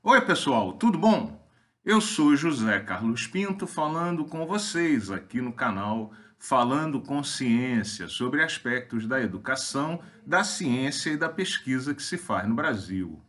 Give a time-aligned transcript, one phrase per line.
[0.00, 1.44] Oi, pessoal, tudo bom?
[1.84, 8.44] Eu sou José Carlos Pinto falando com vocês aqui no canal Falando com Ciência sobre
[8.44, 13.20] aspectos da educação, da ciência e da pesquisa que se faz no Brasil.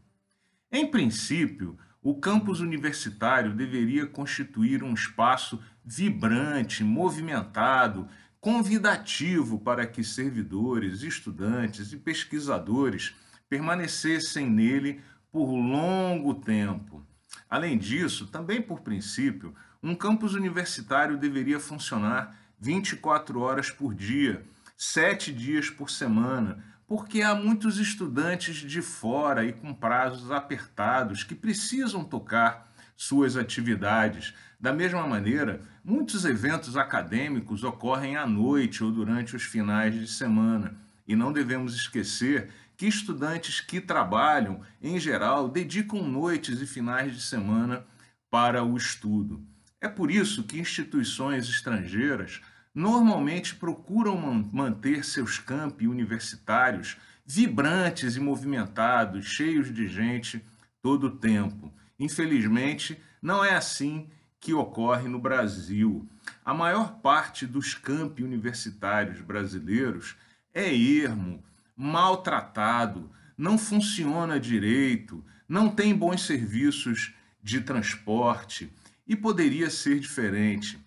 [0.71, 8.07] Em princípio, o campus universitário deveria constituir um espaço vibrante, movimentado,
[8.39, 13.15] convidativo para que servidores, estudantes e pesquisadores
[13.49, 15.01] permanecessem nele
[15.31, 17.05] por longo tempo.
[17.49, 25.31] Além disso, também por princípio, um campus universitário deveria funcionar 24 horas por dia, sete
[25.31, 32.03] dias por semana, porque há muitos estudantes de fora e com prazos apertados que precisam
[32.03, 32.67] tocar
[32.97, 34.33] suas atividades.
[34.59, 40.75] Da mesma maneira, muitos eventos acadêmicos ocorrem à noite ou durante os finais de semana.
[41.09, 47.21] E não devemos esquecer que estudantes que trabalham, em geral, dedicam noites e finais de
[47.21, 47.83] semana
[48.29, 49.43] para o estudo.
[49.81, 52.41] É por isso que instituições estrangeiras
[52.75, 54.15] normalmente procuram
[54.53, 60.45] manter seus campi universitários vibrantes e movimentados, cheios de gente
[60.79, 61.73] todo o tempo.
[61.97, 64.07] Infelizmente, não é assim
[64.39, 66.07] que ocorre no Brasil.
[66.45, 70.15] A maior parte dos campi universitários brasileiros
[70.59, 71.43] é ermo,
[71.75, 78.71] maltratado, não funciona direito, não tem bons serviços de transporte
[79.07, 80.77] e poderia ser diferente.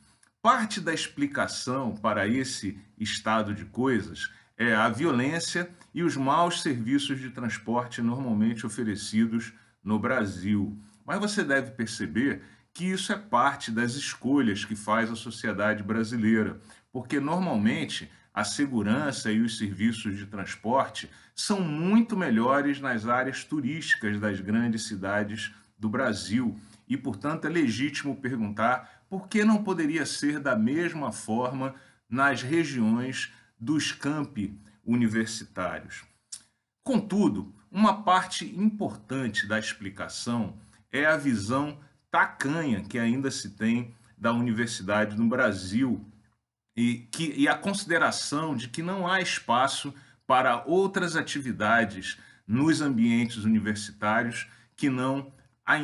[0.42, 7.18] Parte da explicação para esse estado de coisas é a violência e os maus serviços
[7.18, 10.78] de transporte normalmente oferecidos no Brasil.
[11.06, 12.42] Mas você deve perceber
[12.74, 16.60] que isso é parte das escolhas que faz a sociedade brasileira,
[16.92, 24.18] porque normalmente a segurança e os serviços de transporte são muito melhores nas áreas turísticas
[24.18, 26.58] das grandes cidades do Brasil
[26.88, 31.74] e, portanto, é legítimo perguntar por que não poderia ser da mesma forma
[32.08, 36.04] nas regiões dos campi universitários.
[36.82, 40.58] Contudo, uma parte importante da explicação
[40.90, 41.78] é a visão
[42.10, 46.04] tacanha que ainda se tem da universidade no Brasil
[46.76, 49.94] e, que, e a consideração de que não há espaço
[50.26, 55.32] para outras atividades nos ambientes universitários que não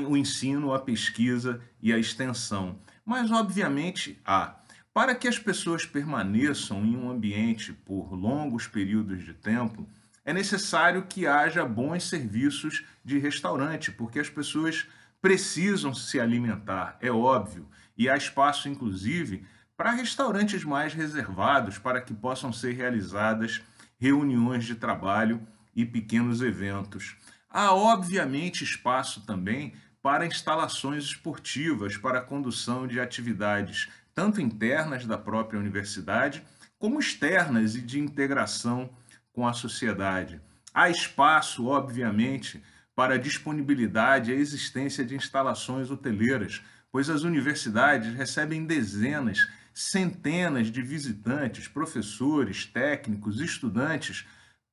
[0.08, 2.78] o ensino, a pesquisa e a extensão.
[3.04, 4.56] Mas, obviamente, há.
[4.92, 9.88] Para que as pessoas permaneçam em um ambiente por longos períodos de tempo,
[10.24, 14.86] é necessário que haja bons serviços de restaurante, porque as pessoas
[15.22, 19.44] precisam se alimentar, é óbvio, e há espaço, inclusive,
[19.78, 23.62] para restaurantes mais reservados para que possam ser realizadas
[23.96, 25.40] reuniões de trabalho
[25.74, 27.16] e pequenos eventos.
[27.48, 29.72] Há, obviamente, espaço também
[30.02, 36.42] para instalações esportivas para a condução de atividades tanto internas da própria universidade
[36.76, 38.90] como externas e de integração
[39.32, 40.40] com a sociedade.
[40.74, 42.60] Há espaço, obviamente,
[42.96, 49.46] para a disponibilidade e a existência de instalações hoteleiras, pois as universidades recebem dezenas,
[49.78, 54.26] centenas de visitantes, professores, técnicos, estudantes,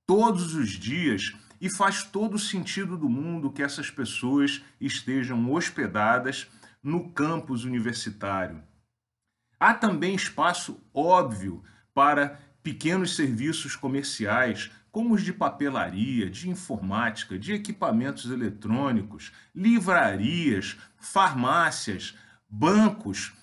[0.08, 1.22] todos os dias,
[1.62, 6.48] e faz todo o sentido do mundo que essas pessoas estejam hospedadas
[6.82, 8.64] no campus universitário.
[9.60, 11.64] Há também espaço óbvio
[11.94, 22.18] para pequenos serviços comerciais, como os de papelaria, de informática, de equipamentos eletrônicos, livrarias, farmácias,
[22.50, 23.34] bancos.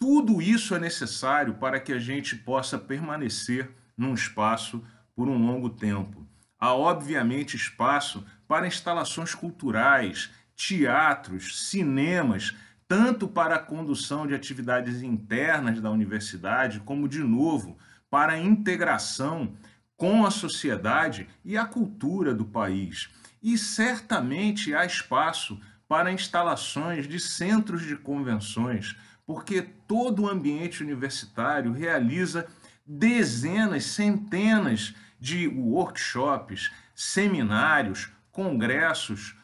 [0.00, 4.82] Tudo isso é necessário para que a gente possa permanecer num espaço
[5.14, 6.26] por um longo tempo.
[6.58, 12.56] Há, obviamente, espaço para instalações culturais, teatros, cinemas,
[12.88, 17.76] tanto para a condução de atividades internas da universidade, como, de novo,
[18.08, 19.54] para a integração
[19.98, 23.10] com a sociedade e a cultura do país.
[23.42, 28.96] E certamente há espaço para instalações de centros de convenções,
[29.30, 32.48] porque todo o ambiente universitário realiza
[32.84, 39.36] dezenas, centenas de workshops, seminários, congressos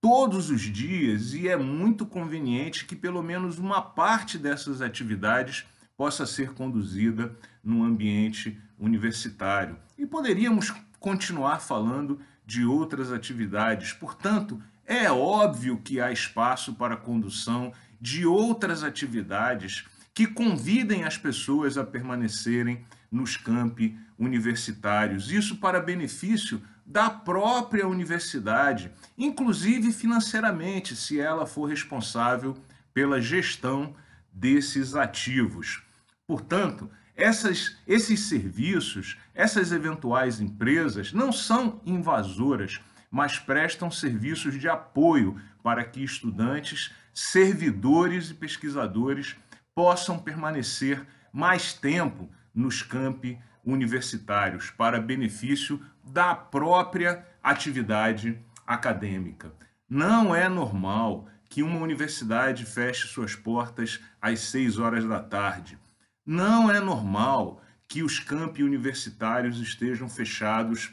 [0.00, 5.66] todos os dias e é muito conveniente que pelo menos uma parte dessas atividades
[5.96, 9.76] possa ser conduzida no ambiente universitário.
[9.98, 13.92] E poderíamos continuar falando de outras atividades.
[13.92, 17.72] Portanto, é óbvio que há espaço para condução
[18.02, 25.30] de outras atividades que convidem as pessoas a permanecerem nos campi universitários.
[25.30, 32.56] Isso para benefício da própria universidade, inclusive financeiramente, se ela for responsável
[32.92, 33.94] pela gestão
[34.32, 35.84] desses ativos.
[36.26, 45.40] Portanto, essas, esses serviços, essas eventuais empresas não são invasoras, mas prestam serviços de apoio
[45.62, 49.36] para que estudantes, servidores e pesquisadores
[49.74, 59.52] possam permanecer mais tempo nos campi universitários para benefício da própria atividade acadêmica.
[59.88, 65.78] Não é normal que uma universidade feche suas portas às seis horas da tarde.
[66.24, 70.90] Não é normal que os campi universitários estejam fechados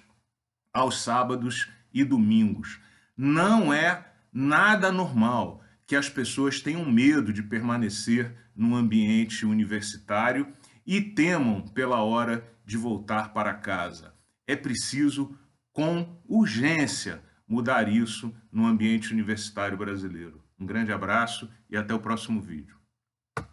[0.74, 2.80] aos sábados e domingos.
[3.16, 10.48] Não é nada normal que as pessoas tenham medo de permanecer no ambiente universitário
[10.86, 14.14] e temam pela hora de voltar para casa.
[14.46, 15.36] É preciso,
[15.74, 20.44] com urgência, mudar isso no ambiente universitário brasileiro.
[20.60, 22.79] Um grande abraço e até o próximo vídeo.